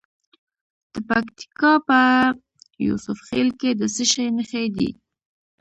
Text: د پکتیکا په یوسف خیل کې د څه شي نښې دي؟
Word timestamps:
د 0.93 0.95
پکتیکا 1.09 1.71
په 1.87 1.99
یوسف 2.87 3.17
خیل 3.27 3.49
کې 3.59 3.69
د 3.79 3.81
څه 3.95 4.03
شي 4.11 4.25
نښې 4.37 4.65
دي؟ 4.75 4.89